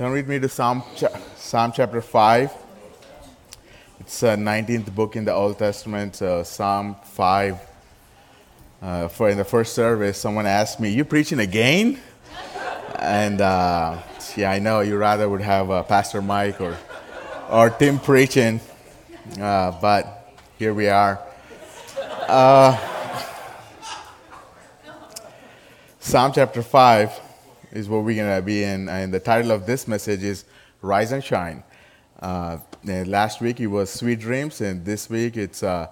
[0.00, 0.82] Turn with me to Psalm,
[1.36, 2.50] Psalm chapter 5.
[4.00, 7.58] It's the 19th book in the Old Testament, so Psalm 5.
[8.80, 12.00] Uh, for in the first service, someone asked me, "You preaching again?"
[12.98, 13.98] and uh,
[14.38, 16.78] yeah, I know you rather would have uh, Pastor Mike or
[17.50, 18.58] or Tim preaching,
[19.38, 21.20] uh, but here we are.
[22.26, 22.74] Uh,
[25.98, 27.20] Psalm chapter 5
[27.72, 28.88] is what we're going to be in.
[28.88, 30.44] And the title of this message is
[30.82, 31.62] Rise and Shine.
[32.20, 35.86] Uh, last week it was Sweet Dreams, and this week it's uh,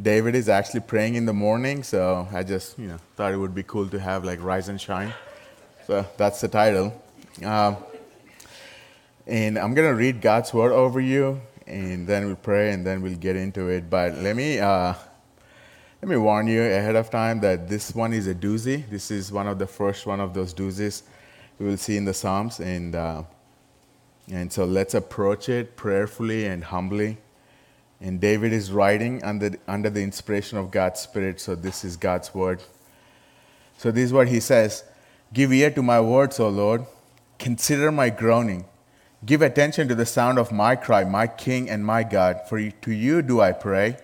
[0.00, 1.82] David is actually praying in the morning.
[1.82, 4.80] So I just you know thought it would be cool to have like Rise and
[4.80, 5.12] Shine.
[5.86, 7.02] So that's the title.
[7.44, 7.76] Uh,
[9.26, 13.02] and I'm going to read God's word over you, and then we'll pray, and then
[13.02, 13.90] we'll get into it.
[13.90, 14.94] But let me uh,
[16.00, 18.88] let me warn you ahead of time that this one is a doozy.
[18.88, 21.02] This is one of the first one of those doozies
[21.58, 22.60] we will see in the Psalms.
[22.60, 23.22] And, uh,
[24.30, 27.18] and so let's approach it prayerfully and humbly.
[28.00, 32.34] And David is writing under, under the inspiration of God's Spirit, so this is God's
[32.34, 32.62] word.
[33.78, 34.84] So this is what he says
[35.32, 36.86] Give ear to my words, O Lord.
[37.38, 38.64] Consider my groaning.
[39.24, 42.92] Give attention to the sound of my cry, my King and my God, for to
[42.92, 43.96] you do I pray.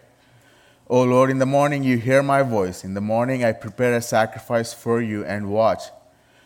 [0.88, 2.84] O Lord, in the morning you hear my voice.
[2.84, 5.84] In the morning I prepare a sacrifice for you and watch.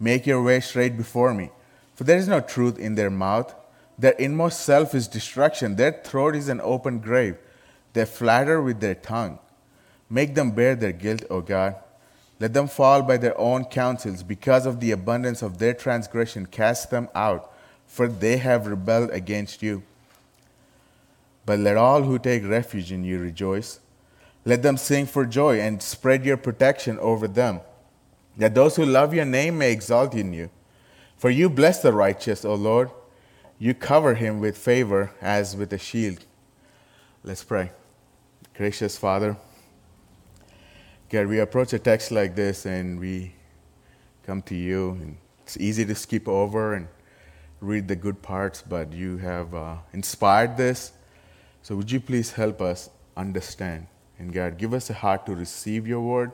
[0.00, 1.50] Make your way straight before me.
[1.94, 3.54] For there is no truth in their mouth.
[3.98, 5.76] Their inmost self is destruction.
[5.76, 7.36] Their throat is an open grave.
[7.92, 9.38] They flatter with their tongue.
[10.08, 11.76] Make them bear their guilt, O God.
[12.40, 14.22] Let them fall by their own counsels.
[14.22, 17.52] Because of the abundance of their transgression, cast them out,
[17.86, 19.82] for they have rebelled against you.
[21.44, 23.80] But let all who take refuge in you rejoice.
[24.46, 27.60] Let them sing for joy and spread your protection over them
[28.40, 30.48] that those who love your name may exalt in you.
[31.18, 32.90] For you bless the righteous, O Lord.
[33.58, 36.24] You cover him with favor as with a shield.
[37.22, 37.70] Let's pray.
[38.56, 39.36] Gracious Father,
[41.10, 43.34] God, we approach a text like this and we
[44.24, 44.92] come to you.
[44.92, 46.88] And it's easy to skip over and
[47.60, 50.92] read the good parts, but you have uh, inspired this.
[51.60, 53.86] So would you please help us understand?
[54.18, 56.32] And God, give us a heart to receive your word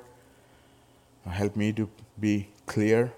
[1.31, 1.89] Help me to
[2.19, 3.13] be clear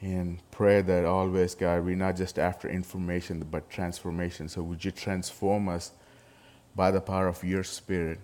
[0.00, 4.48] and pray that always, God, we're not just after information, but transformation.
[4.48, 5.92] So would you transform us
[6.76, 8.20] by the power of your Spirit?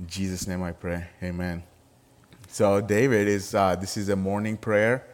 [0.00, 1.06] In Jesus' name I pray.
[1.22, 1.62] Amen.
[2.48, 5.06] So David is, uh, this is a morning prayer.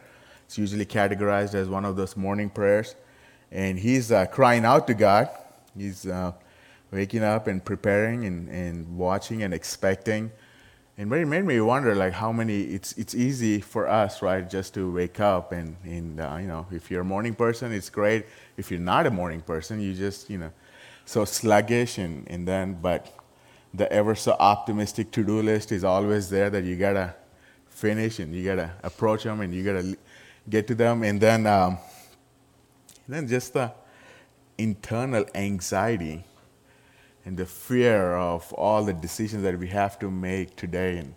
[0.45, 2.95] It's usually categorized as one of those morning prayers.
[3.51, 5.29] And he's uh, crying out to God.
[5.77, 6.33] He's uh,
[6.91, 10.31] waking up and preparing and, and watching and expecting
[10.97, 14.73] and it made me wonder like how many it's it's easy for us right just
[14.75, 18.25] to wake up and and uh, you know if you're a morning person it's great.
[18.57, 20.51] If you're not a morning person you just you know
[21.05, 23.11] so sluggish and and then but
[23.73, 27.15] the ever so optimistic to-do list is always there that you gotta
[27.69, 29.97] finish and you gotta approach them and you gotta
[30.49, 31.03] get to them.
[31.03, 31.79] And then um,
[33.07, 33.71] then just the
[34.57, 36.23] internal anxiety
[37.25, 41.15] and the fear of all the decisions that we have to make today and,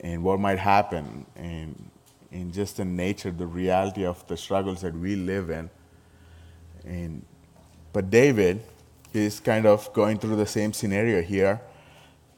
[0.00, 1.90] and what might happen and,
[2.30, 5.70] and just the nature, the reality of the struggles that we live in.
[6.84, 7.24] And,
[7.92, 8.60] but David
[9.14, 11.60] is kind of going through the same scenario here.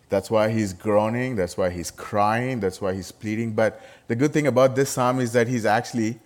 [0.09, 3.55] That's why he's groaning, that's why he's crying, that's why he's pleading.
[3.55, 6.21] But the good thing about this psalm is that he's actually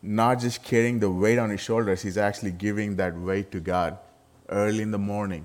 [0.00, 3.98] not just carrying the weight on his shoulders, he's actually giving that weight to God
[4.48, 5.44] early in the morning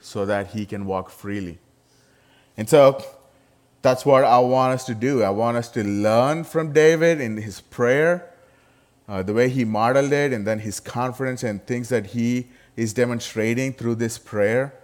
[0.00, 1.58] so that he can walk freely.
[2.56, 3.04] And so
[3.82, 5.22] that's what I want us to do.
[5.22, 8.32] I want us to learn from David in his prayer,
[9.08, 12.92] uh, the way he modeled it, and then his confidence and things that he is
[12.92, 14.74] demonstrating through this prayer.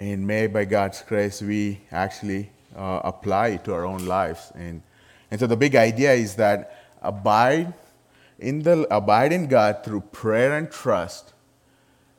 [0.00, 4.52] And may, by God's grace, we actually uh, apply it to our own lives.
[4.54, 4.82] And,
[5.30, 7.74] and so the big idea is that abide
[8.38, 11.32] in, the, abide in God through prayer and trust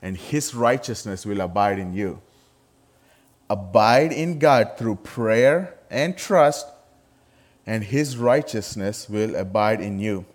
[0.01, 2.21] and his righteousness will abide in you.
[3.49, 6.67] Abide in God through prayer and trust,
[7.65, 10.25] and his righteousness will abide in you.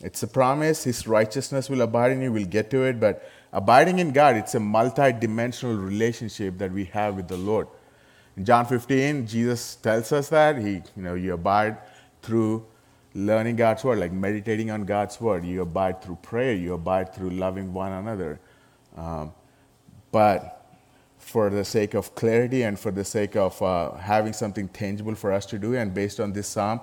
[0.00, 0.84] It's a promise.
[0.84, 2.32] His righteousness will abide in you.
[2.32, 3.00] We'll get to it.
[3.00, 7.68] But abiding in God, it's a multi-dimensional relationship that we have with the Lord.
[8.36, 11.78] In John 15, Jesus tells us that he, you know, you abide
[12.20, 12.66] through
[13.14, 15.44] learning God's word, like meditating on God's word.
[15.44, 16.54] You abide through prayer.
[16.54, 18.40] You abide through loving one another.
[18.96, 19.32] Um,
[20.10, 20.64] but
[21.18, 25.32] for the sake of clarity and for the sake of uh, having something tangible for
[25.32, 26.80] us to do, and based on this psalm,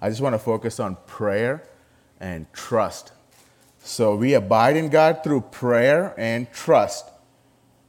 [0.00, 1.62] I just want to focus on prayer
[2.20, 3.12] and trust.
[3.84, 7.08] So we abide in God through prayer and trust.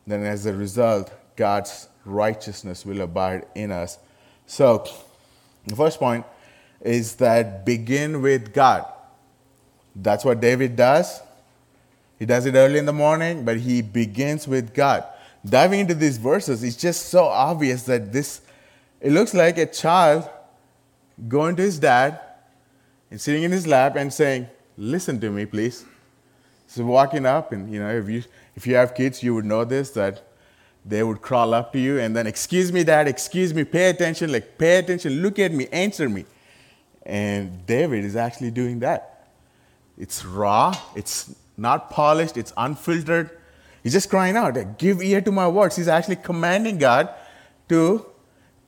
[0.05, 3.97] Then, as a result, God's righteousness will abide in us.
[4.45, 4.85] So,
[5.65, 6.25] the first point
[6.83, 8.85] is that begin with God.
[9.95, 11.21] That's what David does.
[12.19, 15.03] He does it early in the morning, but he begins with God.
[15.45, 18.41] Diving into these verses, it's just so obvious that this,
[19.01, 20.29] it looks like a child
[21.27, 22.19] going to his dad
[23.09, 24.47] and sitting in his lap and saying,
[24.77, 25.85] Listen to me, please.
[26.65, 28.23] So walking up, and you know, if you
[28.55, 30.23] if you have kids, you would know this that
[30.85, 34.31] they would crawl up to you and then, excuse me, dad, excuse me, pay attention,
[34.31, 36.25] like pay attention, look at me, answer me.
[37.05, 39.27] And David is actually doing that.
[39.97, 43.29] It's raw, it's not polished, it's unfiltered.
[43.83, 45.75] He's just crying out, give ear to my words.
[45.75, 47.09] He's actually commanding God
[47.69, 48.05] to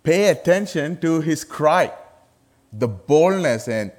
[0.03, 1.91] pay attention to his cry.
[2.71, 3.91] The boldness and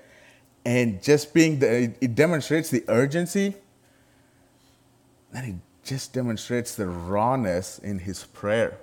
[0.64, 3.54] and just being the it demonstrates the urgency
[5.32, 5.54] and it
[5.84, 8.76] just demonstrates the rawness in his prayer.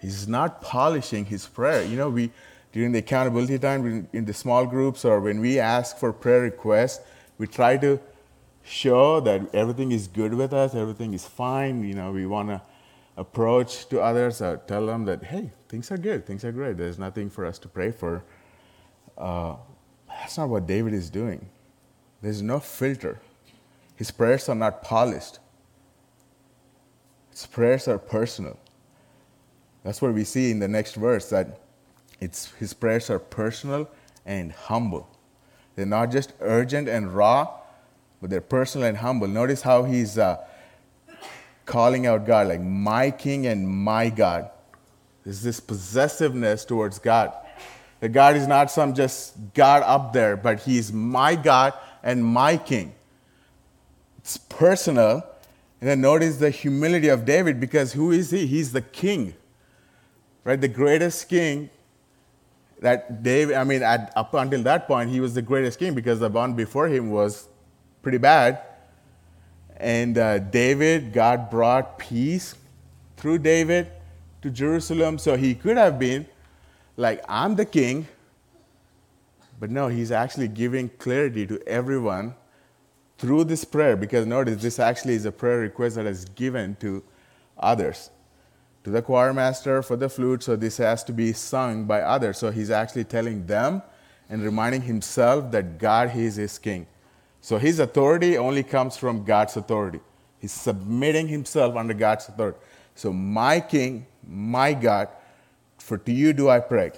[0.00, 1.84] He's not polishing his prayer.
[1.84, 2.30] You know, we
[2.72, 7.00] during the accountability time in the small groups or when we ask for prayer requests,
[7.38, 8.00] we try to
[8.62, 11.82] show that everything is good with us, everything is fine.
[11.82, 12.62] You know, we want to
[13.16, 16.76] approach to others or tell them that, hey, things are good, things are great.
[16.76, 18.22] There's nothing for us to pray for.
[19.18, 19.56] Uh,
[20.08, 21.48] that's not what David is doing.
[22.22, 23.20] There's no filter.
[23.96, 25.38] His prayers are not polished.
[27.30, 28.58] His prayers are personal.
[29.82, 31.59] That's what we see in the next verse that
[32.20, 33.88] it's, his prayers are personal
[34.26, 35.08] and humble.
[35.74, 37.58] They're not just urgent and raw,
[38.20, 39.26] but they're personal and humble.
[39.26, 40.44] Notice how he's uh,
[41.64, 44.50] calling out God, like my king and my God.
[45.24, 47.32] There's this possessiveness towards God.
[48.00, 52.56] That God is not some just God up there, but He's my God and my
[52.56, 52.94] king.
[54.18, 55.24] It's personal.
[55.80, 58.46] And then notice the humility of David because who is he?
[58.46, 59.34] He's the king,
[60.44, 60.60] right?
[60.60, 61.70] The greatest king
[62.80, 66.18] that David, I mean, at, up until that point, he was the greatest king because
[66.18, 67.48] the one before him was
[68.02, 68.60] pretty bad.
[69.76, 72.54] And uh, David, God brought peace
[73.16, 73.88] through David
[74.42, 75.18] to Jerusalem.
[75.18, 76.26] So he could have been
[76.96, 78.08] like, I'm the king.
[79.58, 82.34] But no, he's actually giving clarity to everyone
[83.18, 87.02] through this prayer because notice this actually is a prayer request that is given to
[87.58, 88.08] others
[88.84, 92.38] to the choir master for the flute, so this has to be sung by others.
[92.38, 93.82] So he's actually telling them
[94.28, 96.86] and reminding himself that God he is his king.
[97.40, 100.00] So his authority only comes from God's authority.
[100.40, 102.58] He's submitting himself under God's authority.
[102.94, 105.08] So, my king, my God,
[105.78, 106.92] for to you do I pray.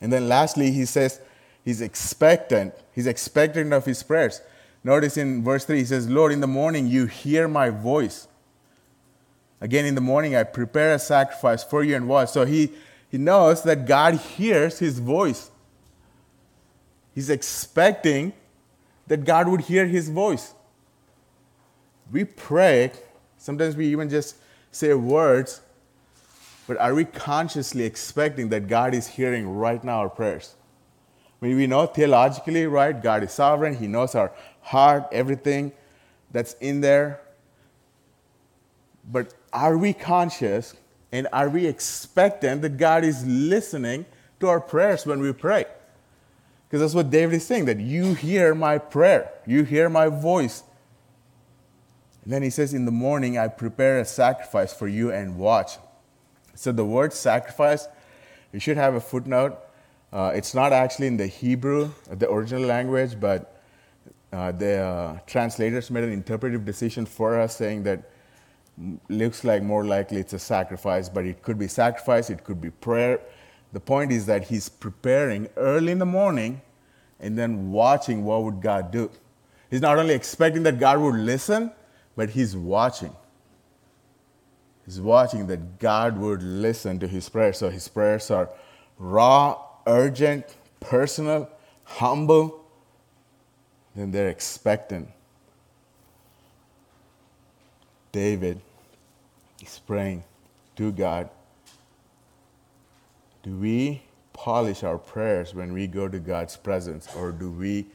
[0.00, 1.20] And then lastly, he says
[1.64, 2.74] he's expectant.
[2.94, 4.40] He's expectant of his prayers.
[4.84, 8.26] Notice in verse 3, he says, Lord, in the morning you hear my voice.
[9.62, 12.30] Again, in the morning, I prepare a sacrifice for you and watch.
[12.30, 12.72] So he,
[13.08, 15.52] he knows that God hears his voice.
[17.14, 18.32] He's expecting
[19.06, 20.52] that God would hear his voice.
[22.10, 22.90] We pray,
[23.38, 24.34] sometimes we even just
[24.72, 25.60] say words,
[26.66, 30.56] but are we consciously expecting that God is hearing right now our prayers?
[31.40, 33.00] I mean, we know theologically, right?
[33.00, 35.70] God is sovereign, He knows our heart, everything
[36.32, 37.20] that's in there.
[39.08, 40.74] But are we conscious
[41.10, 44.06] and are we expectant that God is listening
[44.40, 45.66] to our prayers when we pray?
[46.66, 50.62] Because that's what David is saying that you hear my prayer, you hear my voice.
[52.24, 55.76] And then he says, In the morning, I prepare a sacrifice for you and watch.
[56.54, 57.88] So the word sacrifice,
[58.52, 59.58] you should have a footnote.
[60.12, 63.62] Uh, it's not actually in the Hebrew, the original language, but
[64.32, 68.10] uh, the uh, translators made an interpretive decision for us saying that
[69.08, 72.70] looks like more likely it's a sacrifice, but it could be sacrifice, it could be
[72.70, 73.20] prayer.
[73.72, 76.60] The point is that he's preparing early in the morning
[77.20, 79.10] and then watching what would God do.
[79.70, 81.72] He's not only expecting that God would listen,
[82.16, 83.14] but he's watching.
[84.84, 87.58] He's watching that God would listen to his prayers.
[87.58, 88.50] So his prayers are
[88.98, 91.48] raw, urgent, personal,
[91.84, 92.66] humble.
[93.94, 95.08] then they're expectant.
[98.10, 98.60] David
[99.62, 100.24] is praying
[100.76, 101.30] to God.
[103.42, 104.02] Do we
[104.32, 107.86] polish our prayers when we go to God's presence, or do we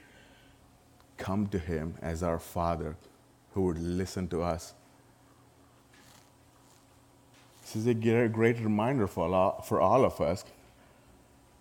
[1.17, 2.95] come to Him as our Father
[3.53, 4.73] who would listen to us?
[7.61, 10.45] This is a great reminder for all, for all of us,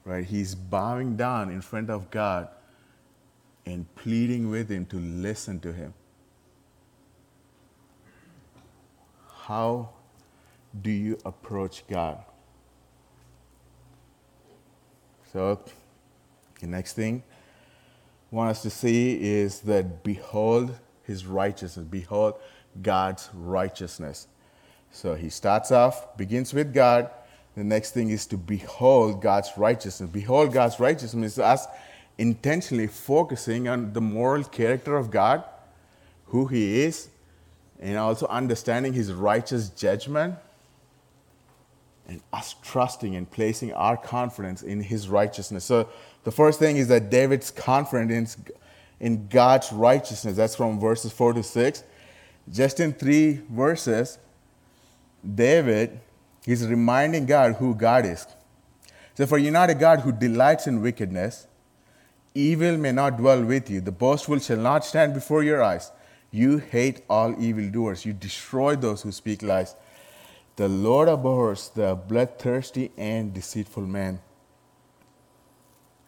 [0.04, 0.24] right?
[0.24, 2.48] He's bowing down in front of God
[3.64, 5.94] and pleading with Him to listen to Him.
[9.46, 9.90] How
[10.82, 12.18] do you approach God?
[15.32, 15.60] So,
[16.60, 17.22] the next thing
[18.32, 22.34] I want us to see is that behold his righteousness, behold
[22.82, 24.26] God's righteousness.
[24.90, 27.10] So he starts off, begins with God.
[27.54, 30.10] The next thing is to behold God's righteousness.
[30.10, 31.66] Behold God's righteousness is us
[32.18, 35.44] intentionally focusing on the moral character of God,
[36.26, 37.08] who He is,
[37.78, 40.36] and also understanding His righteous judgment,
[42.08, 45.64] and us trusting and placing our confidence in His righteousness.
[45.64, 45.88] So,
[46.24, 48.36] the first thing is that David's confidence
[49.00, 50.36] in God's righteousness.
[50.36, 51.84] That's from verses 4 to 6.
[52.52, 54.18] Just in three verses,
[55.34, 56.00] David
[56.46, 58.26] is reminding God who God is.
[59.14, 61.46] So, for you're not a God who delights in wickedness,
[62.34, 63.80] evil may not dwell with you.
[63.80, 65.90] The boastful shall not stand before your eyes.
[66.30, 68.04] You hate all evildoers.
[68.04, 69.74] You destroy those who speak lies.
[70.56, 74.20] The Lord abhors the bloodthirsty and deceitful man.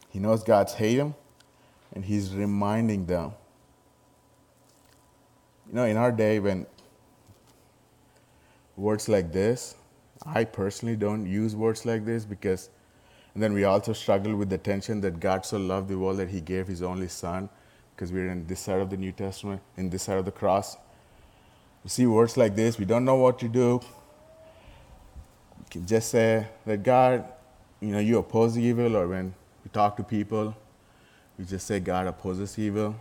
[0.08, 1.14] He knows God's hate him,
[1.94, 3.32] and he's reminding them.
[5.68, 6.66] You know, in our day, when
[8.76, 9.74] words like this,
[10.24, 12.70] I personally don't use words like this because
[13.38, 16.28] and then we also struggle with the tension that God so loved the world that
[16.28, 17.48] he gave his only son,
[17.94, 20.76] because we're in this side of the New Testament, in this side of the cross.
[21.84, 23.80] We see words like this, we don't know what to do.
[25.84, 27.24] Just say that God,
[27.80, 29.34] you know, you oppose evil, or when
[29.64, 30.56] we talk to people,
[31.38, 32.96] we just say God opposes evil.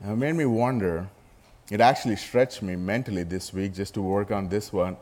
[0.00, 1.08] And it made me wonder,
[1.70, 4.96] it actually stretched me mentally this week just to work on this one.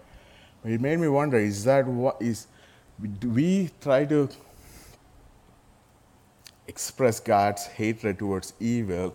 [0.62, 2.46] But it made me wonder, is that what is
[3.20, 4.28] Do we try to
[6.66, 9.14] express God's hatred towards evil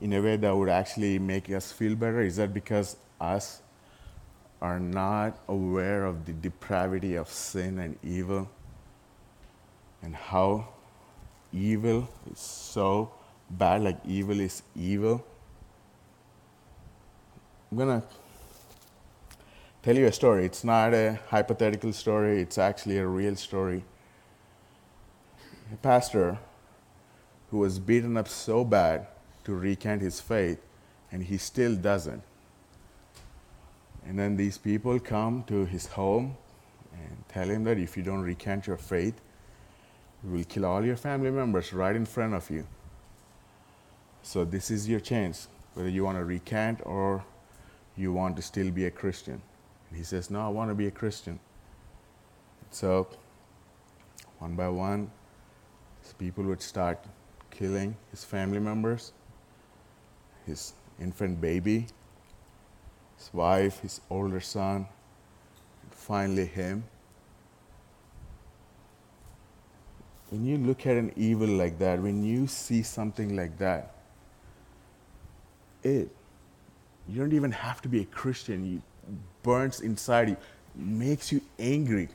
[0.00, 2.20] in a way that would actually make us feel better?
[2.20, 3.62] Is that because us
[4.60, 8.50] are not aware of the depravity of sin and evil
[10.02, 10.68] and how
[11.52, 13.12] evil is so
[13.50, 15.24] bad, like evil is evil?
[17.70, 18.06] I'm going to
[19.82, 20.44] tell you a story.
[20.44, 23.84] It's not a hypothetical story, it's actually a real story.
[25.72, 26.38] A pastor
[27.50, 29.06] who was beaten up so bad
[29.44, 30.58] to recant his faith,
[31.10, 32.22] and he still doesn't.
[34.10, 36.36] And then these people come to his home
[36.92, 39.14] and tell him that if you don't recant your faith,
[40.24, 42.66] we will kill all your family members right in front of you.
[44.24, 47.24] So, this is your chance, whether you want to recant or
[47.96, 49.40] you want to still be a Christian.
[49.88, 51.38] And he says, No, I want to be a Christian.
[52.72, 53.06] So,
[54.40, 55.08] one by one,
[56.18, 56.98] people would start
[57.52, 59.12] killing his family members,
[60.46, 61.86] his infant baby,
[63.20, 64.86] his wife, his older son,
[65.82, 66.84] and finally him.
[70.30, 73.92] When you look at an evil like that, when you see something like that,
[75.82, 76.08] it,
[77.08, 78.64] you don't even have to be a Christian.
[78.64, 78.82] You
[79.42, 80.36] burns inside you,
[80.74, 82.08] makes you angry,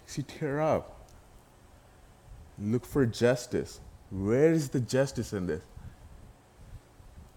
[0.00, 1.08] makes you tear up.
[2.58, 3.80] Look for justice.
[4.10, 5.62] Where is the justice in this?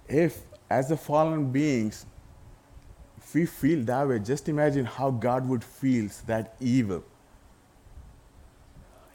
[0.09, 2.05] If, as the fallen beings,
[3.17, 7.03] if we feel that way, just imagine how God would feel that evil.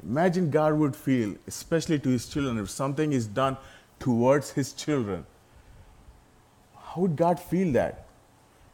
[0.02, 3.56] Imagine God would feel, especially to his children, if something is done
[3.98, 5.26] towards his children.
[6.76, 8.06] How would God feel that?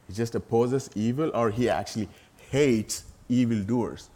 [0.06, 2.08] He just opposes evil or he actually
[2.50, 4.08] hates evildoers.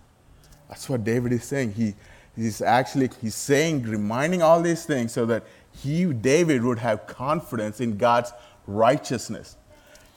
[0.69, 1.73] That's what David is saying.
[1.73, 1.95] He,
[2.37, 7.81] he's actually he's saying, reminding all these things so that he, David, would have confidence
[7.81, 8.33] in God's
[8.71, 9.57] righteousness.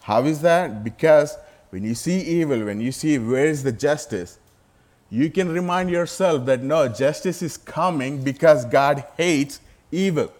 [0.01, 0.83] How is that?
[0.83, 1.37] Because
[1.69, 4.37] when you see evil, when you see where is the justice,
[5.09, 9.59] you can remind yourself that no, justice is coming because God hates
[9.91, 10.31] evil.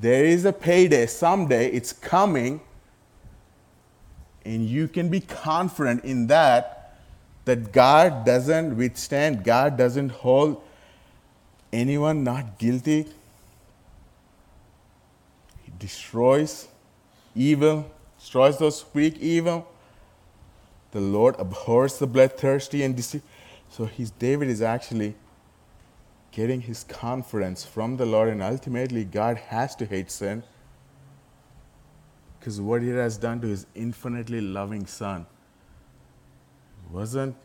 [0.00, 2.60] There is a payday someday, it's coming,
[4.44, 6.98] and you can be confident in that,
[7.44, 10.62] that God doesn't withstand, God doesn't hold
[11.72, 13.08] anyone not guilty.
[15.78, 16.68] Destroys
[17.34, 19.68] evil, destroys those weak evil.
[20.90, 23.22] The Lord abhors the bloodthirsty and deceit.
[23.68, 25.14] So he's, David is actually
[26.32, 30.42] getting his confidence from the Lord, and ultimately, God has to hate sin
[32.38, 35.26] because what he has done to his infinitely loving Son
[36.90, 37.36] wasn't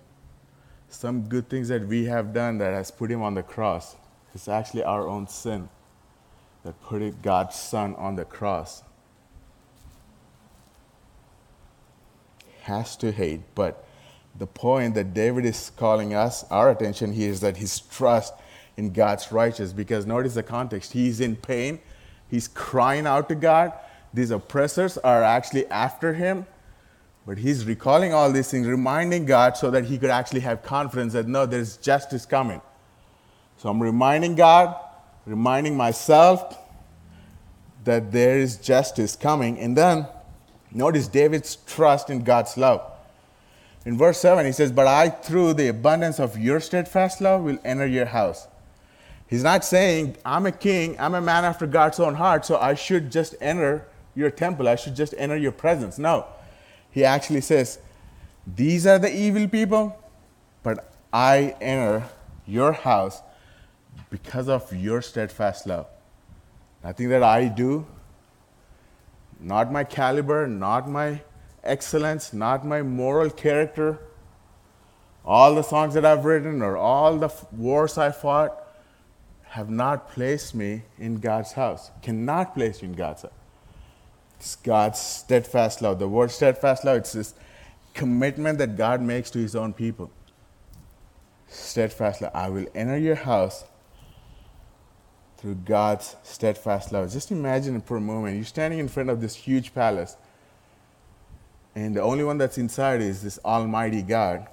[0.87, 3.95] some good things that we have done that has put him on the cross.
[4.33, 5.69] It's actually our own sin
[6.63, 8.83] that put God's Son on the cross.
[12.61, 13.85] Has to hate, but
[14.37, 18.33] the point that David is calling us, our attention here, is that his trust
[18.77, 19.73] in God's righteousness.
[19.73, 20.93] Because notice the context.
[20.93, 21.79] He's in pain,
[22.29, 23.73] he's crying out to God.
[24.13, 26.45] These oppressors are actually after him.
[27.25, 31.13] But he's recalling all these things, reminding God so that he could actually have confidence
[31.13, 32.61] that no, there's justice coming.
[33.57, 34.75] So I'm reminding God,
[35.25, 36.57] reminding myself
[37.83, 39.59] that there is justice coming.
[39.59, 40.07] And then
[40.71, 42.81] notice David's trust in God's love.
[43.85, 47.59] In verse 7, he says, But I, through the abundance of your steadfast love, will
[47.65, 48.47] enter your house.
[49.27, 52.75] He's not saying, I'm a king, I'm a man after God's own heart, so I
[52.75, 55.97] should just enter your temple, I should just enter your presence.
[55.97, 56.27] No.
[56.91, 57.79] He actually says,
[58.45, 59.97] These are the evil people,
[60.61, 62.07] but I enter
[62.45, 63.21] your house
[64.13, 65.87] because of your steadfast love.
[66.83, 67.87] Nothing that I do,
[69.39, 71.21] not my caliber, not my
[71.63, 73.97] excellence, not my moral character,
[75.25, 78.55] all the songs that I've written or all the wars I fought
[79.55, 83.31] have not placed me in God's house, cannot place you in God's house.
[84.39, 85.97] It's God's steadfast love.
[85.97, 87.33] The word steadfast love, it's this
[87.95, 90.11] commitment that God makes to his own people.
[91.47, 92.31] Steadfast love.
[92.35, 93.63] I will enter your house
[95.43, 97.11] through God's steadfast love.
[97.11, 100.15] Just imagine for a moment, you're standing in front of this huge palace
[101.75, 104.47] and the only one that's inside is this Almighty God.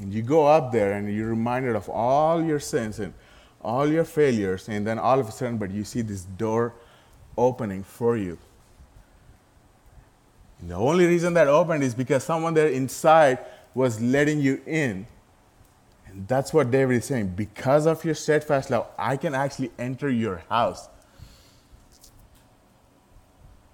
[0.00, 3.14] And you go up there and you're reminded of all your sins and
[3.62, 6.74] all your failures, and then all of a sudden, but you see this door
[7.38, 8.36] opening for you.
[10.60, 13.38] And the only reason that opened is because someone there inside
[13.72, 15.06] was letting you in.
[16.16, 17.28] That's what David is saying.
[17.34, 20.88] Because of your steadfast love, I can actually enter your house.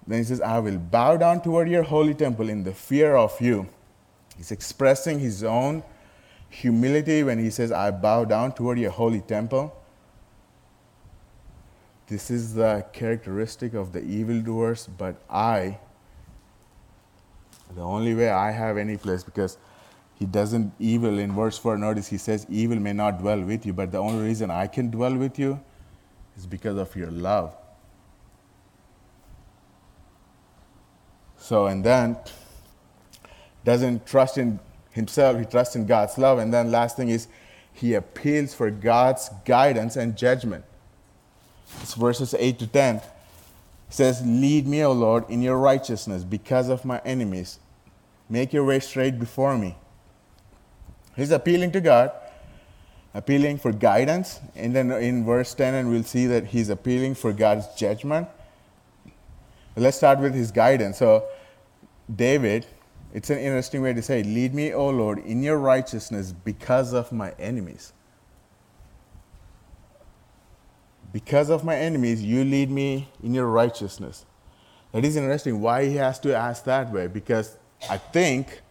[0.07, 3.39] Then he says, I will bow down toward your holy temple in the fear of
[3.39, 3.69] you.
[4.35, 5.83] He's expressing his own
[6.49, 9.77] humility when he says, I bow down toward your holy temple.
[12.07, 15.77] This is the characteristic of the evildoers, but I,
[17.75, 19.57] the only way I have any place, because
[20.21, 23.73] he doesn't evil in verse 4 notice he says evil may not dwell with you
[23.81, 25.59] but the only reason i can dwell with you
[26.37, 27.55] is because of your love
[31.41, 32.17] So, and then
[33.65, 34.59] doesn't trust in
[34.91, 36.37] himself, he trusts in God's love.
[36.37, 37.27] And then last thing is
[37.73, 40.63] he appeals for God's guidance and judgment.
[41.81, 42.97] It's verses 8 to 10.
[42.97, 43.03] It
[43.89, 47.59] says, Lead me, O Lord, in your righteousness because of my enemies.
[48.29, 49.75] Make your way straight before me.
[51.15, 52.11] He's appealing to God,
[53.13, 54.39] appealing for guidance.
[54.55, 58.27] And then in verse 10, and we'll see that he's appealing for God's judgment.
[59.75, 60.97] Let's start with his guidance.
[60.97, 61.25] So,
[62.13, 62.65] David,
[63.13, 67.11] it's an interesting way to say, Lead me, O Lord, in your righteousness because of
[67.11, 67.93] my enemies.
[71.13, 74.25] Because of my enemies, you lead me in your righteousness.
[74.93, 77.57] That is interesting why he has to ask that way, because
[77.89, 78.61] I think,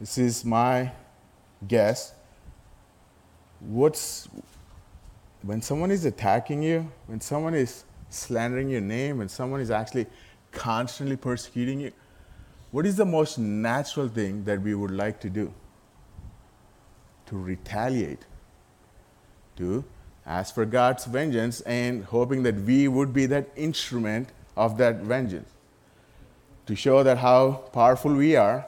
[0.00, 0.92] this is my
[1.66, 2.14] guess,
[3.60, 4.28] what's,
[5.42, 10.06] when someone is attacking you, when someone is slandering your name when someone is actually
[10.52, 11.92] constantly persecuting you,
[12.70, 15.52] what is the most natural thing that we would like to do?
[17.26, 18.24] To retaliate,
[19.56, 19.84] to
[20.26, 25.50] ask for God's vengeance and hoping that we would be that instrument of that vengeance.
[26.66, 28.66] To show that how powerful we are,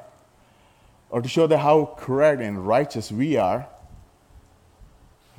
[1.11, 3.69] or to show that how correct and righteous we are,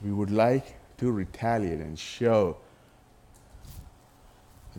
[0.03, 2.57] we would like to retaliate and show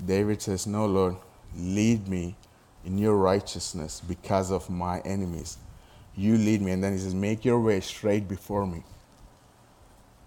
[0.07, 1.17] David says, No, Lord,
[1.57, 2.37] lead me
[2.85, 5.59] in your righteousness because of my enemies.
[6.17, 6.73] You lead me.
[6.73, 8.83] And then he says, Make your way straight before me.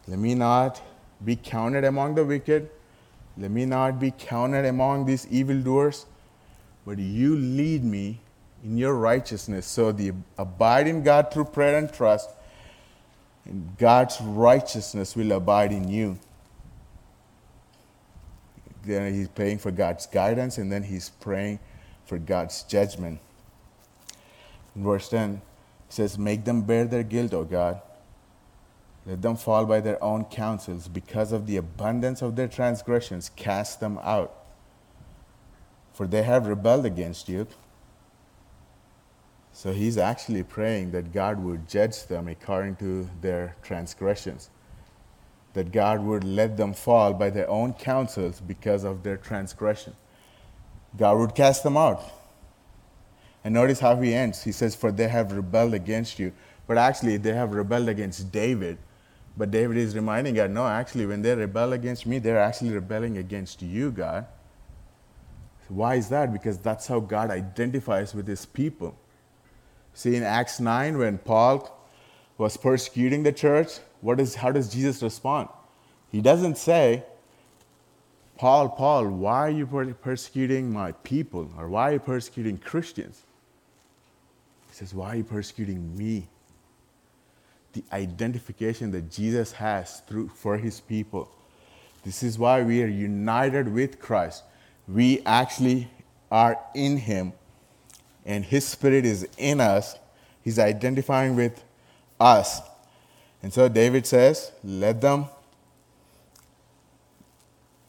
[0.07, 0.81] Let me not
[1.23, 2.69] be counted among the wicked.
[3.37, 6.05] Let me not be counted among these evildoers.
[6.85, 8.19] But you lead me
[8.63, 9.65] in your righteousness.
[9.65, 12.29] So the abide in God through prayer and trust
[13.45, 16.19] And God's righteousness will abide in you.
[18.83, 21.59] Then he's praying for God's guidance, and then he's praying
[22.05, 23.19] for God's judgment.
[24.75, 25.41] In verse 10, it
[25.89, 27.81] says, Make them bear their guilt, O God.
[29.05, 30.87] Let them fall by their own counsels.
[30.87, 34.33] Because of the abundance of their transgressions, cast them out.
[35.93, 37.47] For they have rebelled against you.
[39.53, 44.49] So he's actually praying that God would judge them according to their transgressions,
[45.53, 49.93] that God would let them fall by their own counsels because of their transgression.
[50.97, 52.01] God would cast them out.
[53.43, 54.43] And notice how he ends.
[54.43, 56.31] He says, For they have rebelled against you.
[56.67, 58.77] But actually, they have rebelled against David.
[59.35, 63.17] But David is reminding God, No, actually, when they rebel against me, they're actually rebelling
[63.17, 64.27] against you, God.
[65.69, 66.33] Why is that?
[66.33, 68.97] Because that's how God identifies with his people.
[69.93, 71.77] See, in Acts 9, when Paul
[72.37, 75.49] was persecuting the church, what is, how does Jesus respond?
[76.11, 77.03] He doesn't say,
[78.37, 79.67] Paul, Paul, why are you
[80.01, 81.51] persecuting my people?
[81.57, 83.21] Or why are you persecuting Christians?
[84.69, 86.27] He says, Why are you persecuting me?
[87.73, 91.29] The identification that Jesus has through, for his people.
[92.03, 94.43] This is why we are united with Christ.
[94.87, 95.87] We actually
[96.31, 97.33] are in him
[98.25, 99.97] and His Spirit is in us,
[100.43, 101.63] He's identifying with
[102.19, 102.61] us.
[103.43, 105.27] And so David says, let them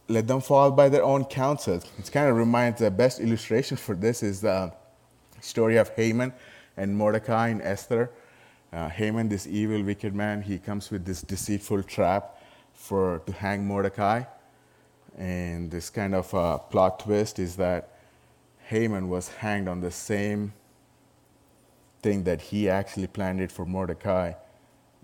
[0.09, 1.85] let them fall by their own counsels.
[1.99, 4.73] It kind of reminds the best illustration for this is the
[5.41, 6.33] story of Haman
[6.77, 8.11] and Mordecai and Esther.
[8.73, 12.39] Uh, Haman, this evil, wicked man, he comes with this deceitful trap
[12.75, 14.25] for to hang Mordecai.
[15.17, 17.92] And this kind of uh, plot twist is that
[18.65, 20.53] Haman was hanged on the same
[22.03, 24.33] thing that he actually planned it for Mordecai.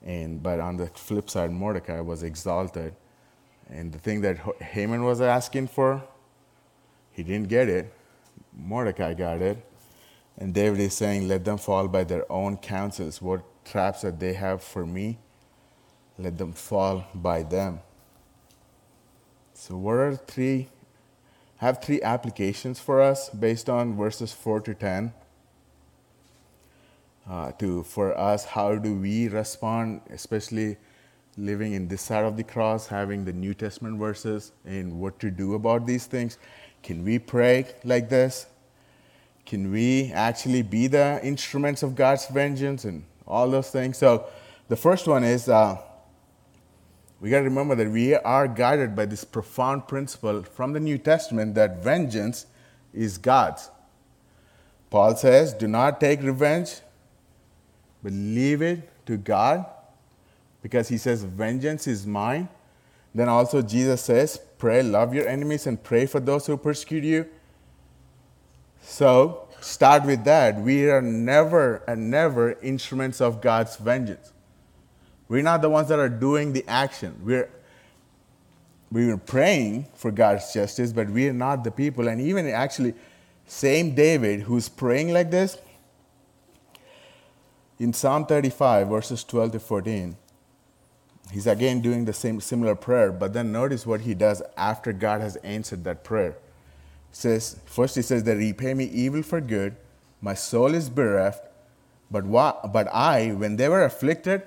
[0.05, 2.94] And, but on the flip side, Mordecai was exalted.
[3.68, 6.03] And the thing that Haman was asking for,
[7.12, 7.92] he didn't get it.
[8.57, 9.59] Mordecai got it.
[10.38, 13.21] And David is saying, Let them fall by their own counsels.
[13.21, 15.18] What traps that they have for me,
[16.16, 17.81] let them fall by them.
[19.53, 20.68] So, what are three
[21.59, 25.12] have three applications for us based on verses 4 to 10.
[27.29, 30.77] Uh, to for us, how do we respond, especially
[31.37, 35.31] living in this side of the cross, having the New Testament verses, and what to
[35.31, 36.38] do about these things?
[36.83, 38.47] Can we pray like this?
[39.44, 43.99] Can we actually be the instruments of God's vengeance and all those things?
[43.99, 44.27] So,
[44.68, 45.79] the first one is uh,
[47.20, 50.98] we got to remember that we are guided by this profound principle from the New
[50.98, 52.46] Testament that vengeance
[52.94, 53.70] is God's.
[54.90, 56.76] Paul says, Do not take revenge,
[58.02, 59.66] but leave it to God,
[60.62, 62.48] because he says, Vengeance is mine.
[63.14, 67.26] Then also, Jesus says, Pray, love your enemies, and pray for those who persecute you.
[68.81, 70.61] So, start with that.
[70.61, 74.33] We are never and never instruments of God's vengeance.
[75.29, 77.21] We're not the ones that are doing the action.
[77.23, 77.51] We're
[78.91, 82.09] we were praying for God's justice, but we are not the people.
[82.09, 82.95] And even actually,
[83.47, 85.59] same David who's praying like this,
[87.79, 90.17] in Psalm 35, verses 12 to 14,
[91.31, 95.21] he's again doing the same similar prayer, but then notice what he does after God
[95.21, 96.37] has answered that prayer.
[97.12, 99.77] Says, first he says that repay me evil for good,
[100.21, 101.45] my soul is bereft,
[102.11, 104.43] but, what, but I, when they were afflicted,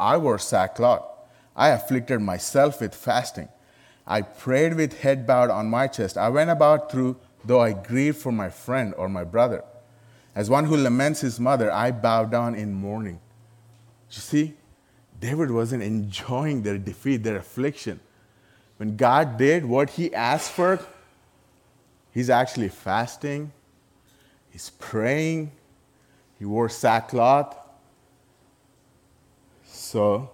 [0.00, 1.04] I wore sackcloth.
[1.56, 3.48] I afflicted myself with fasting.
[4.06, 6.16] I prayed with head bowed on my chest.
[6.16, 9.64] I went about through, though I grieved for my friend or my brother.
[10.34, 13.20] As one who laments his mother, I bowed down in mourning.
[14.10, 14.54] You see,
[15.20, 18.00] David wasn't enjoying their defeat, their affliction.
[18.76, 20.78] When God did what he asked for,
[22.12, 23.52] he's actually fasting,
[24.50, 25.50] he's praying,
[26.38, 27.56] he wore sackcloth,
[29.88, 30.30] so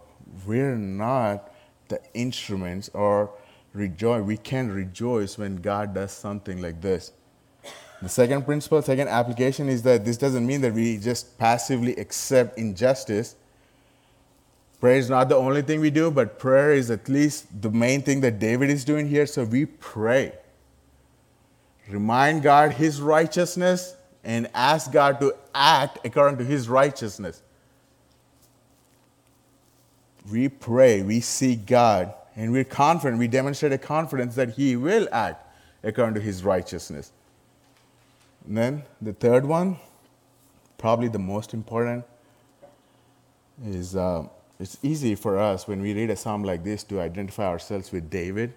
[0.47, 1.55] we're not
[1.88, 3.31] the instruments or
[3.73, 4.23] rejoice.
[4.23, 7.12] We can rejoice when God does something like this.
[8.03, 12.59] The second principle, second application is that this doesn't mean that we just passively accept
[12.59, 13.37] injustice.
[14.81, 18.03] Prayer is not the only thing we do, but prayer is at least the main
[18.03, 19.25] thing that David is doing here.
[19.25, 20.33] So we pray.
[21.88, 27.43] Remind God his righteousness and ask God to act according to his righteousness
[30.31, 35.09] we pray, we seek God, and we're confident, we demonstrate a confidence that He will
[35.13, 35.47] act
[35.83, 37.13] according to His righteousness.
[38.47, 39.79] And then the third one,
[40.79, 42.05] probably the most important,
[43.65, 44.27] is, uh,
[44.59, 48.09] It's easy for us when we read a psalm like this to identify ourselves with
[48.09, 48.55] David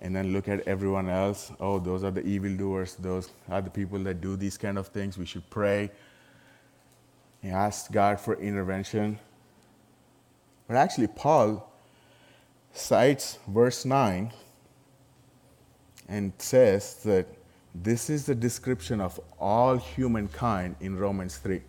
[0.00, 1.50] and then look at everyone else.
[1.58, 2.94] Oh, those are the evildoers.
[2.94, 5.18] Those are the people that do these kind of things.
[5.18, 5.90] We should pray
[7.42, 9.18] and ask God for intervention.
[10.66, 11.70] But actually, Paul
[12.72, 14.32] cites verse 9
[16.08, 17.26] and says that
[17.74, 21.60] this is the description of all humankind in Romans 3.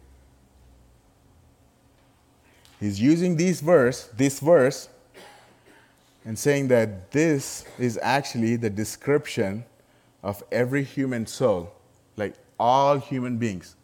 [2.79, 4.89] He's using this verse, this verse,
[6.25, 9.63] and saying that this is actually the description
[10.23, 11.71] of every human soul,
[12.17, 13.75] like all human beings.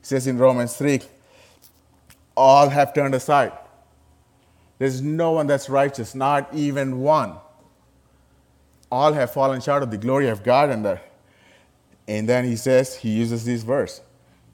[0.00, 1.00] It says in Romans 3
[2.36, 3.52] all have turned aside.
[4.78, 7.36] There's no one that's righteous, not even one.
[8.90, 10.70] All have fallen short of the glory of God.
[10.70, 11.00] And, the,
[12.08, 14.00] and then he says, he uses this verse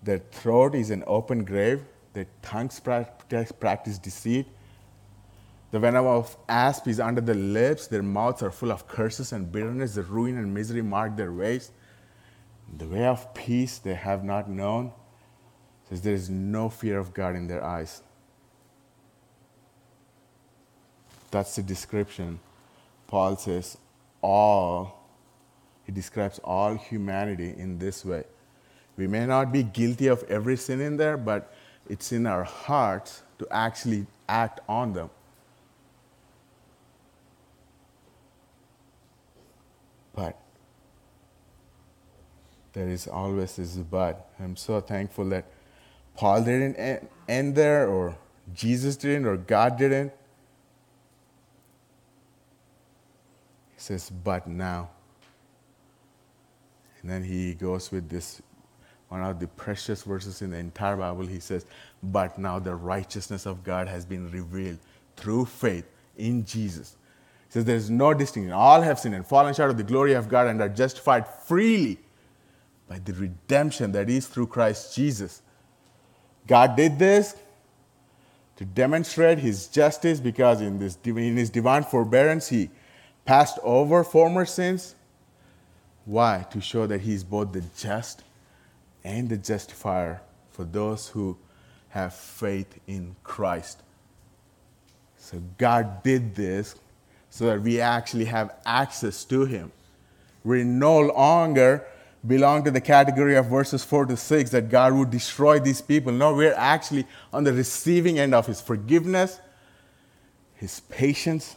[0.03, 1.83] the throat is an open grave,
[2.15, 4.47] the tongues practice deceit.
[5.71, 9.53] The venom of asp is under their lips, their mouths are full of curses and
[9.53, 11.71] bitterness, the ruin and misery mark their ways.
[12.77, 14.93] The way of peace they have not known.
[15.89, 18.03] Says there is no fear of God in their eyes.
[21.31, 22.41] That's the description.
[23.07, 23.79] Paul says,
[24.23, 25.09] all,
[25.85, 28.25] he describes all humanity in this way.
[28.97, 31.53] We may not be guilty of every sin in there, but
[31.89, 35.11] it's in our hearts to actually act on them.
[40.15, 40.39] But
[42.73, 44.31] there is always this but.
[44.39, 45.47] I'm so thankful that
[46.17, 48.17] Paul didn't end there, or
[48.53, 50.13] Jesus didn't, or God didn't.
[53.81, 54.91] Says, but now.
[57.01, 58.43] And then he goes with this
[59.09, 61.27] one of the precious verses in the entire Bible.
[61.27, 61.67] He says,
[62.03, 64.79] But now the righteousness of God has been revealed
[65.17, 65.85] through faith
[66.17, 66.97] in Jesus.
[67.49, 68.53] He says, There's no distinction.
[68.53, 71.99] All have sinned and fallen short of the glory of God and are justified freely
[72.89, 75.43] by the redemption that is through Christ Jesus.
[76.47, 77.35] God did this
[78.57, 82.71] to demonstrate his justice because in, this, in his divine forbearance, he
[83.31, 84.97] passed over former sins.
[86.05, 86.45] Why?
[86.51, 88.25] To show that he is both the just
[89.05, 91.39] and the justifier for those who
[91.91, 93.85] have faith in Christ.
[95.17, 96.75] So God did this
[97.29, 99.71] so that we actually have access to him.
[100.43, 101.87] We no longer
[102.27, 106.11] belong to the category of verses 4 to 6 that God would destroy these people.
[106.11, 109.39] No, we're actually on the receiving end of his forgiveness,
[110.57, 111.55] his patience,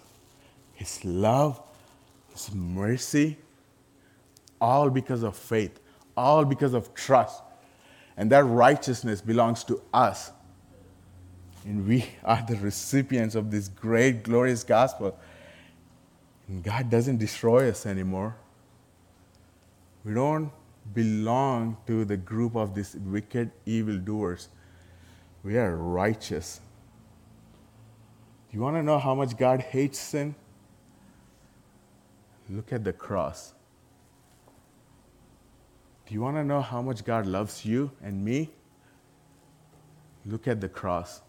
[0.73, 1.61] his love,
[2.31, 3.37] his mercy,
[4.59, 5.79] all because of faith,
[6.15, 7.41] all because of trust.
[8.17, 10.31] And that righteousness belongs to us.
[11.65, 15.17] And we are the recipients of this great, glorious gospel.
[16.47, 18.35] And God doesn't destroy us anymore.
[20.03, 20.51] We don't
[20.93, 24.49] belong to the group of these wicked evildoers.
[25.43, 26.59] We are righteous.
[28.49, 30.35] Do you want to know how much God hates sin?
[32.53, 33.55] Look at the cross.
[36.05, 38.51] Do you want to know how much God loves you and me?
[40.23, 41.21] Look at the cross.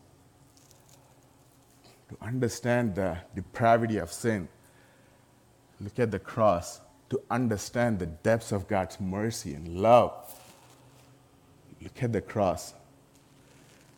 [2.11, 4.49] To understand the depravity of sin,
[5.81, 6.83] look at the cross.
[7.09, 10.13] To understand the depths of God's mercy and love,
[11.81, 12.75] look at the cross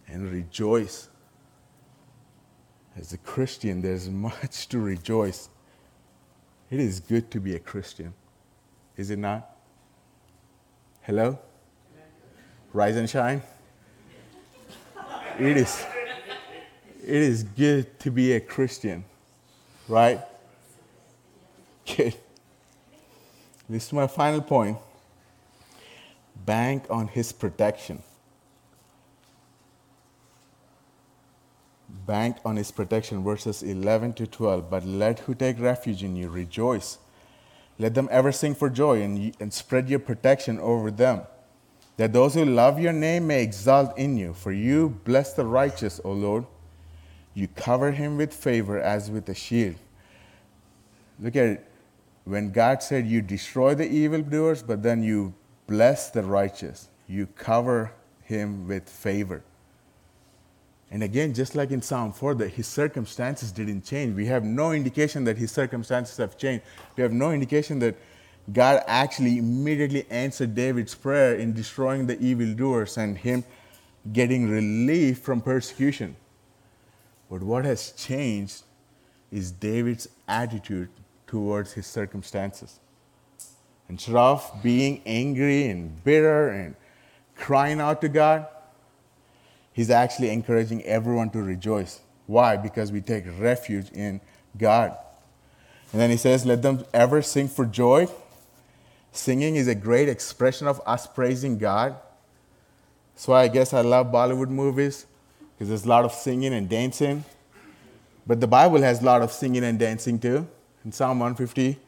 [0.06, 1.08] and rejoice.
[2.96, 5.48] As a Christian, there's much to rejoice.
[6.70, 8.12] It is good to be a Christian,
[8.96, 9.48] is it not?
[11.02, 11.38] Hello?
[12.72, 13.40] Rise and shine?
[15.38, 15.84] It is,
[17.02, 19.04] it is good to be a Christian,
[19.86, 20.20] right?
[21.86, 22.16] Good.
[23.68, 24.78] This is my final point.
[26.44, 28.02] Bank on his protection.
[32.06, 34.70] Bank on his protection, verses 11 to 12.
[34.70, 36.98] But let who take refuge in you rejoice
[37.78, 41.22] let them ever sing for joy and, and spread your protection over them,
[41.96, 44.32] that those who love your name may exult in you.
[44.32, 46.46] For you bless the righteous, O Lord.
[47.34, 49.76] You cover him with favor as with a shield.
[51.20, 51.70] Look at it.
[52.24, 55.34] When God said you destroy the evildoers, but then you
[55.66, 57.92] bless the righteous, you cover
[58.22, 59.42] him with favor.
[60.90, 64.14] And again, just like in Psalm 4, that his circumstances didn't change.
[64.14, 66.64] We have no indication that his circumstances have changed.
[66.96, 67.96] We have no indication that
[68.52, 73.42] God actually immediately answered David's prayer in destroying the evildoers and him
[74.12, 76.14] getting relief from persecution.
[77.28, 78.62] But what has changed
[79.32, 80.88] is David's attitude
[81.26, 82.78] towards his circumstances.
[83.88, 86.76] Instead of being angry and bitter and
[87.34, 88.46] crying out to God,
[89.76, 92.00] he's actually encouraging everyone to rejoice.
[92.26, 92.56] Why?
[92.56, 94.22] Because we take refuge in
[94.56, 94.96] God.
[95.92, 98.08] And then he says, Let them ever sing for joy.
[99.12, 101.94] Singing is a great expression of us praising God.
[103.14, 105.06] That's why I guess I love Bollywood movies,
[105.54, 107.24] because there's a lot of singing and dancing.
[108.26, 110.48] But the Bible has a lot of singing and dancing too.
[110.84, 111.78] In Psalm 150,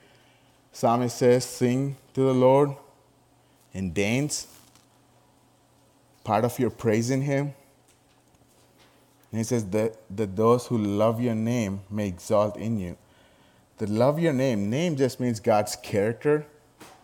[0.72, 2.70] psalmist says, Sing to the Lord
[3.74, 4.46] and dance.
[6.22, 7.55] Part of your praising Him.
[9.31, 12.97] And he says that, that those who love your name may exalt in you.
[13.77, 16.47] The love your name, name just means God's character.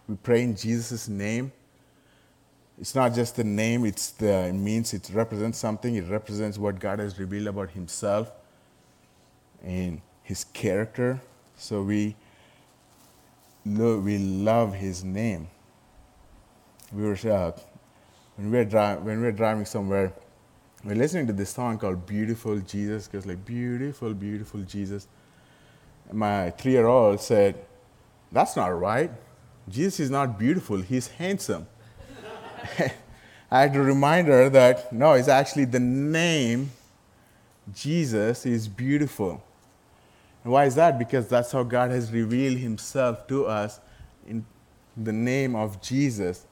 [0.09, 1.53] We pray in Jesus' name.
[2.81, 5.95] It's not just the name, it's the, it means it represents something.
[5.95, 8.33] It represents what God has revealed about Himself
[9.63, 11.21] and His character.
[11.57, 12.17] So we,
[13.65, 15.47] we love His name.
[16.93, 17.53] We were, uh,
[18.37, 20.13] when, we were dri- when we were driving somewhere,
[20.85, 25.09] we're listening to this song called Beautiful Jesus, because like, beautiful, beautiful Jesus.
[26.12, 27.64] My three year old said,
[28.31, 29.11] That's not right.
[29.68, 31.66] Jesus is not beautiful, he's handsome.
[33.51, 36.70] I had to remind her that no, it's actually the name
[37.73, 39.42] Jesus is beautiful.
[40.42, 40.99] And why is that?
[40.99, 43.81] Because that's how God has revealed himself to us
[44.27, 44.44] in
[44.97, 46.47] the name of Jesus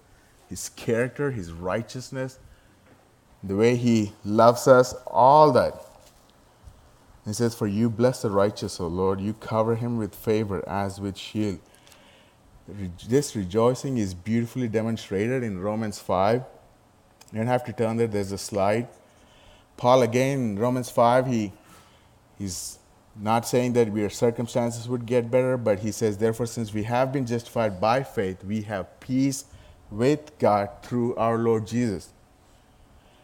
[0.49, 2.38] his character, his righteousness,
[3.42, 5.74] the way he loves us, all that.
[7.24, 9.20] He says, For you bless the righteous, O Lord.
[9.20, 11.61] You cover him with favor as with shield.
[13.09, 16.44] This rejoicing is beautifully demonstrated in Romans 5.
[17.33, 18.88] You don't have to turn there, there's a slide.
[19.76, 21.52] Paul, again, in Romans 5, he,
[22.38, 22.78] he's
[23.16, 27.12] not saying that your circumstances would get better, but he says, Therefore, since we have
[27.12, 29.44] been justified by faith, we have peace
[29.90, 32.12] with God through our Lord Jesus.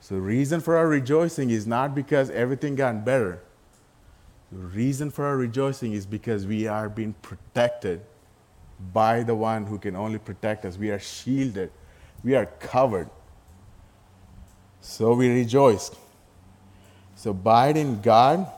[0.00, 3.40] So, the reason for our rejoicing is not because everything got better
[4.52, 8.00] the reason for our rejoicing is because we are being protected
[8.92, 10.76] by the one who can only protect us.
[10.76, 11.70] We are shielded,
[12.24, 13.08] we are covered.
[14.80, 15.90] So we rejoice.
[17.14, 18.50] So abide in God.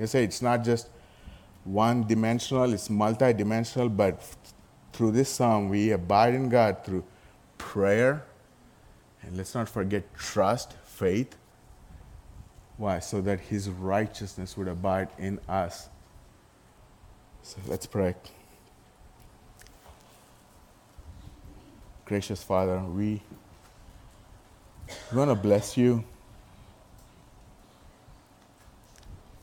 [0.00, 0.88] I say it's not just
[1.64, 4.22] one dimensional, it's multi-dimensional, but
[4.92, 7.04] through this psalm we abide in God through
[7.58, 8.24] prayer.
[9.22, 11.36] And let's not forget trust, faith,
[12.76, 13.00] why?
[13.00, 15.88] So that his righteousness would abide in us.
[17.42, 18.14] So let's pray.
[22.04, 23.22] Gracious Father, we,
[25.10, 26.04] we want to bless you.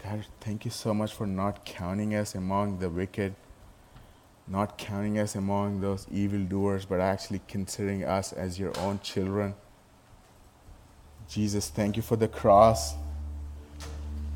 [0.03, 3.35] God, thank you so much for not counting us among the wicked,
[4.47, 9.53] not counting us among those evildoers, but actually considering us as your own children.
[11.31, 12.93] Jesus, thank you for the cross.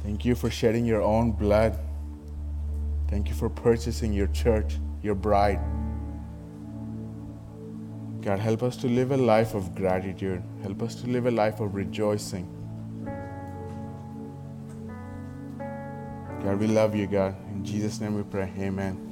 [0.01, 1.77] Thank you for shedding your own blood.
[3.09, 5.59] Thank you for purchasing your church, your bride.
[8.21, 10.41] God, help us to live a life of gratitude.
[10.63, 12.47] Help us to live a life of rejoicing.
[16.43, 17.35] God, we love you, God.
[17.51, 18.49] In Jesus' name we pray.
[18.57, 19.04] Amen.